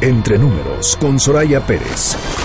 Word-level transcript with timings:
Entre 0.00 0.38
números 0.38 0.96
con 1.00 1.18
Soraya 1.18 1.66
Pérez. 1.66 2.35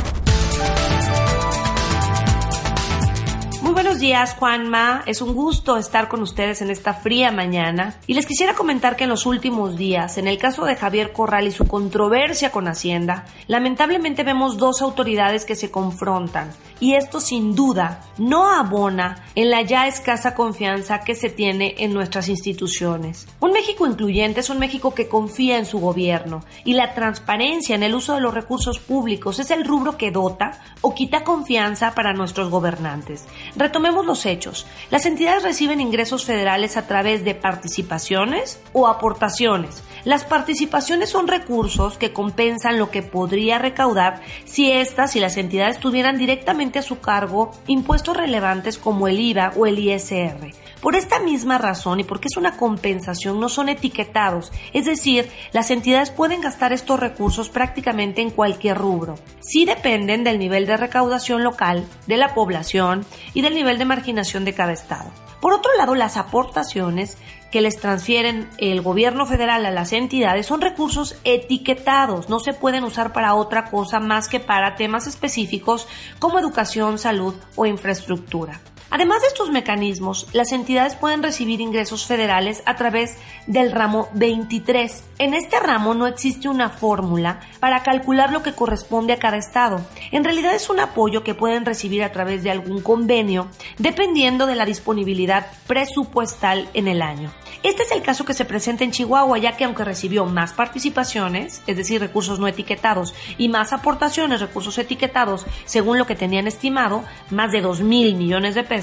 Días, 4.01 4.33
Juanma. 4.33 5.03
Es 5.05 5.21
un 5.21 5.35
gusto 5.35 5.77
estar 5.77 6.09
con 6.09 6.23
ustedes 6.23 6.61
en 6.63 6.71
esta 6.71 6.95
fría 6.95 7.31
mañana. 7.31 7.99
Y 8.07 8.15
les 8.15 8.25
quisiera 8.25 8.55
comentar 8.55 8.95
que 8.95 9.03
en 9.03 9.11
los 9.11 9.27
últimos 9.27 9.77
días, 9.77 10.17
en 10.17 10.27
el 10.27 10.39
caso 10.39 10.65
de 10.65 10.75
Javier 10.75 11.13
Corral 11.13 11.47
y 11.47 11.51
su 11.51 11.67
controversia 11.67 12.51
con 12.51 12.67
Hacienda, 12.67 13.25
lamentablemente 13.47 14.23
vemos 14.23 14.57
dos 14.57 14.81
autoridades 14.81 15.45
que 15.45 15.55
se 15.55 15.69
confrontan 15.69 16.51
y 16.81 16.95
esto 16.95 17.21
sin 17.21 17.55
duda 17.55 18.01
no 18.17 18.51
abona 18.51 19.23
en 19.35 19.51
la 19.51 19.61
ya 19.61 19.87
escasa 19.87 20.33
confianza 20.33 21.01
que 21.01 21.13
se 21.13 21.29
tiene 21.29 21.75
en 21.77 21.93
nuestras 21.93 22.27
instituciones. 22.27 23.27
Un 23.39 23.51
México 23.51 23.85
incluyente 23.85 24.39
es 24.39 24.49
un 24.49 24.57
México 24.57 24.95
que 24.95 25.07
confía 25.07 25.59
en 25.59 25.67
su 25.67 25.79
gobierno 25.79 26.43
y 26.65 26.73
la 26.73 26.95
transparencia 26.95 27.75
en 27.75 27.83
el 27.83 27.93
uso 27.93 28.15
de 28.15 28.21
los 28.21 28.33
recursos 28.33 28.79
públicos 28.79 29.37
es 29.37 29.51
el 29.51 29.63
rubro 29.63 29.95
que 29.95 30.09
dota 30.09 30.59
o 30.81 30.95
quita 30.95 31.23
confianza 31.23 31.93
para 31.93 32.13
nuestros 32.13 32.49
gobernantes. 32.49 33.25
Retomemos 33.55 33.90
los 33.99 34.25
hechos. 34.25 34.65
Las 34.89 35.05
entidades 35.05 35.43
reciben 35.43 35.81
ingresos 35.81 36.25
federales 36.25 36.77
a 36.77 36.87
través 36.87 37.23
de 37.23 37.35
participaciones 37.35 38.59
o 38.73 38.87
aportaciones. 38.87 39.83
Las 40.03 40.23
participaciones 40.23 41.09
son 41.09 41.27
recursos 41.27 41.97
que 41.97 42.13
compensan 42.13 42.79
lo 42.79 42.89
que 42.89 43.03
podría 43.03 43.59
recaudar 43.59 44.21
si 44.45 44.71
estas 44.71 45.15
y 45.15 45.19
las 45.19 45.37
entidades 45.37 45.79
tuvieran 45.79 46.17
directamente 46.17 46.79
a 46.79 46.83
su 46.83 46.99
cargo 46.99 47.51
impuestos 47.67 48.17
relevantes 48.17 48.77
como 48.77 49.07
el 49.07 49.19
IVA 49.19 49.53
o 49.55 49.67
el 49.67 49.77
ISR. 49.77 50.53
Por 50.81 50.95
esta 50.95 51.19
misma 51.19 51.59
razón 51.59 51.99
y 51.99 52.03
porque 52.03 52.27
es 52.27 52.37
una 52.37 52.57
compensación, 52.57 53.39
no 53.39 53.49
son 53.49 53.69
etiquetados, 53.69 54.51
es 54.73 54.85
decir, 54.85 55.29
las 55.53 55.69
entidades 55.69 56.09
pueden 56.09 56.41
gastar 56.41 56.73
estos 56.73 56.99
recursos 56.99 57.49
prácticamente 57.49 58.21
en 58.21 58.31
cualquier 58.31 58.79
rubro. 58.79 59.15
Sí 59.41 59.65
dependen 59.65 60.23
del 60.23 60.39
nivel 60.39 60.65
de 60.65 60.77
recaudación 60.77 61.43
local, 61.43 61.85
de 62.07 62.17
la 62.17 62.33
población 62.33 63.05
y 63.35 63.41
del 63.41 63.53
nivel 63.53 63.77
de 63.77 63.85
marginación 63.85 64.43
de 64.43 64.53
cada 64.53 64.73
estado. 64.73 65.11
Por 65.39 65.53
otro 65.53 65.71
lado, 65.77 65.93
las 65.93 66.17
aportaciones 66.17 67.17
que 67.51 67.61
les 67.61 67.77
transfieren 67.77 68.49
el 68.57 68.81
gobierno 68.81 69.27
federal 69.27 69.65
a 69.67 69.71
las 69.71 69.93
entidades 69.93 70.47
son 70.47 70.61
recursos 70.61 71.15
etiquetados, 71.23 72.27
no 72.27 72.39
se 72.39 72.53
pueden 72.53 72.83
usar 72.85 73.13
para 73.13 73.35
otra 73.35 73.65
cosa 73.65 73.99
más 73.99 74.27
que 74.27 74.39
para 74.39 74.75
temas 74.75 75.05
específicos 75.05 75.87
como 76.17 76.39
educación, 76.39 76.97
salud 76.97 77.35
o 77.55 77.67
infraestructura. 77.67 78.61
Además 78.93 79.21
de 79.21 79.29
estos 79.29 79.49
mecanismos, 79.49 80.27
las 80.33 80.51
entidades 80.51 80.97
pueden 80.97 81.23
recibir 81.23 81.61
ingresos 81.61 82.05
federales 82.05 82.61
a 82.65 82.75
través 82.75 83.17
del 83.47 83.71
ramo 83.71 84.09
23. 84.15 85.05
En 85.17 85.33
este 85.33 85.61
ramo 85.61 85.93
no 85.93 86.07
existe 86.07 86.49
una 86.49 86.69
fórmula 86.69 87.39
para 87.61 87.83
calcular 87.83 88.33
lo 88.33 88.43
que 88.43 88.51
corresponde 88.51 89.13
a 89.13 89.19
cada 89.19 89.37
estado. 89.37 89.79
En 90.11 90.25
realidad 90.25 90.53
es 90.53 90.69
un 90.69 90.81
apoyo 90.81 91.23
que 91.23 91.33
pueden 91.33 91.65
recibir 91.65 92.03
a 92.03 92.11
través 92.11 92.43
de 92.43 92.51
algún 92.51 92.81
convenio, 92.81 93.47
dependiendo 93.77 94.45
de 94.45 94.55
la 94.55 94.65
disponibilidad 94.65 95.47
presupuestal 95.67 96.67
en 96.73 96.89
el 96.89 97.01
año. 97.01 97.31
Este 97.63 97.83
es 97.83 97.91
el 97.91 98.01
caso 98.01 98.25
que 98.25 98.33
se 98.33 98.43
presenta 98.43 98.83
en 98.83 98.91
Chihuahua, 98.91 99.37
ya 99.37 99.55
que 99.55 99.63
aunque 99.63 99.85
recibió 99.85 100.25
más 100.25 100.51
participaciones, 100.51 101.61
es 101.65 101.77
decir, 101.77 102.01
recursos 102.01 102.39
no 102.39 102.47
etiquetados, 102.47 103.13
y 103.37 103.47
más 103.47 103.71
aportaciones, 103.71 104.41
recursos 104.41 104.77
etiquetados, 104.79 105.45
según 105.63 105.97
lo 105.97 106.07
que 106.07 106.15
tenían 106.15 106.47
estimado, 106.47 107.05
más 107.29 107.51
de 107.53 107.61
2 107.61 107.81
mil 107.81 108.15
millones 108.15 108.55
de 108.55 108.63
pesos, 108.63 108.80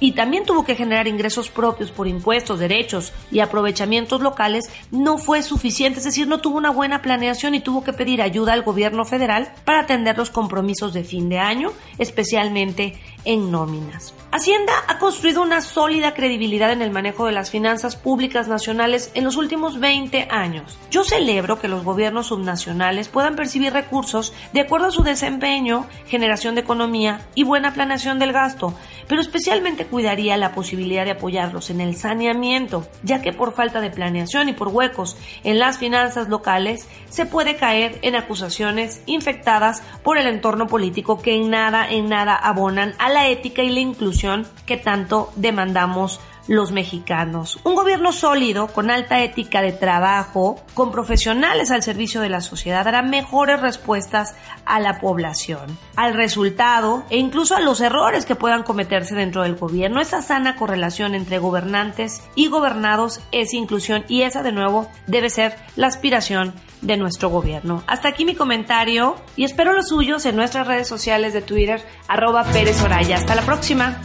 y 0.00 0.12
también 0.12 0.44
tuvo 0.44 0.64
que 0.64 0.74
generar 0.74 1.08
ingresos 1.08 1.50
propios 1.50 1.90
por 1.90 2.06
impuestos, 2.06 2.58
derechos 2.58 3.12
y 3.30 3.40
aprovechamientos 3.40 4.20
locales, 4.20 4.70
no 4.90 5.18
fue 5.18 5.42
suficiente, 5.42 5.98
es 5.98 6.04
decir, 6.04 6.26
no 6.28 6.40
tuvo 6.40 6.58
una 6.58 6.70
buena 6.70 7.02
planeación 7.02 7.54
y 7.54 7.60
tuvo 7.60 7.84
que 7.84 7.92
pedir 7.92 8.22
ayuda 8.22 8.52
al 8.52 8.62
gobierno 8.62 9.04
federal 9.04 9.52
para 9.64 9.80
atender 9.80 10.16
los 10.16 10.30
compromisos 10.30 10.92
de 10.92 11.04
fin 11.04 11.28
de 11.28 11.38
año, 11.38 11.72
especialmente 11.98 12.98
en 13.24 13.50
nóminas. 13.50 14.14
Hacienda 14.30 14.74
ha 14.86 14.98
construido 14.98 15.40
una 15.40 15.62
sólida 15.62 16.12
credibilidad 16.12 16.70
en 16.70 16.82
el 16.82 16.90
manejo 16.90 17.24
de 17.24 17.32
las 17.32 17.50
finanzas 17.50 17.96
públicas 17.96 18.46
nacionales 18.46 19.10
en 19.14 19.24
los 19.24 19.36
últimos 19.38 19.80
20 19.80 20.28
años. 20.30 20.78
Yo 20.90 21.02
celebro 21.02 21.58
que 21.58 21.68
los 21.68 21.82
gobiernos 21.82 22.26
subnacionales 22.26 23.08
puedan 23.08 23.36
percibir 23.36 23.72
recursos 23.72 24.34
de 24.52 24.60
acuerdo 24.60 24.88
a 24.88 24.90
su 24.90 25.02
desempeño, 25.02 25.86
generación 26.06 26.54
de 26.54 26.60
economía 26.60 27.26
y 27.34 27.44
buena 27.44 27.72
planeación 27.72 28.18
del 28.18 28.34
gasto, 28.34 28.74
pero 29.08 29.22
especialmente 29.22 29.86
cuidaría 29.86 30.36
la 30.36 30.52
posibilidad 30.52 31.06
de 31.06 31.12
apoyarlos 31.12 31.70
en 31.70 31.80
el 31.80 31.96
saneamiento, 31.96 32.86
ya 33.02 33.22
que 33.22 33.32
por 33.32 33.54
falta 33.54 33.80
de 33.80 33.90
planeación 33.90 34.50
y 34.50 34.52
por 34.52 34.68
huecos 34.68 35.16
en 35.42 35.58
las 35.58 35.78
finanzas 35.78 36.28
locales 36.28 36.86
se 37.08 37.24
puede 37.24 37.56
caer 37.56 37.98
en 38.02 38.14
acusaciones 38.14 39.00
infectadas 39.06 39.82
por 40.02 40.18
el 40.18 40.26
entorno 40.26 40.66
político 40.66 41.22
que 41.22 41.34
en 41.34 41.48
nada, 41.48 41.88
en 41.88 42.10
nada 42.10 42.34
abonan 42.36 42.94
a 42.98 43.07
la 43.08 43.28
ética 43.28 43.62
y 43.62 43.70
la 43.70 43.80
inclusión 43.80 44.46
que 44.66 44.76
tanto 44.76 45.30
demandamos 45.36 46.20
los 46.48 46.72
mexicanos. 46.72 47.60
Un 47.62 47.74
gobierno 47.74 48.10
sólido, 48.10 48.68
con 48.68 48.90
alta 48.90 49.22
ética 49.22 49.60
de 49.62 49.72
trabajo, 49.72 50.56
con 50.74 50.90
profesionales 50.90 51.70
al 51.70 51.82
servicio 51.82 52.20
de 52.20 52.30
la 52.30 52.40
sociedad, 52.40 52.84
dará 52.84 53.02
mejores 53.02 53.60
respuestas 53.60 54.34
a 54.64 54.80
la 54.80 54.98
población, 54.98 55.78
al 55.94 56.14
resultado 56.14 57.04
e 57.10 57.18
incluso 57.18 57.54
a 57.54 57.60
los 57.60 57.80
errores 57.80 58.24
que 58.24 58.34
puedan 58.34 58.62
cometerse 58.62 59.14
dentro 59.14 59.42
del 59.42 59.56
gobierno. 59.56 60.00
Esa 60.00 60.22
sana 60.22 60.56
correlación 60.56 61.14
entre 61.14 61.38
gobernantes 61.38 62.22
y 62.34 62.48
gobernados 62.48 63.20
es 63.30 63.52
inclusión 63.52 64.04
y 64.08 64.22
esa 64.22 64.42
de 64.42 64.52
nuevo 64.52 64.88
debe 65.06 65.28
ser 65.30 65.54
la 65.76 65.86
aspiración 65.86 66.54
de 66.80 66.96
nuestro 66.96 67.28
gobierno. 67.28 67.82
Hasta 67.86 68.08
aquí 68.08 68.24
mi 68.24 68.34
comentario 68.34 69.16
y 69.36 69.44
espero 69.44 69.72
los 69.72 69.88
suyos 69.88 70.24
en 70.26 70.36
nuestras 70.36 70.66
redes 70.66 70.88
sociales 70.88 71.32
de 71.32 71.42
Twitter, 71.42 71.84
arroba 72.06 72.44
Pérez 72.44 72.80
Oraya. 72.98 73.16
Hasta 73.18 73.36
la 73.36 73.42
próxima. 73.42 73.96